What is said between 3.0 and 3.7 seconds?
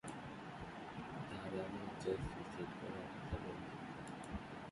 কথা বললো!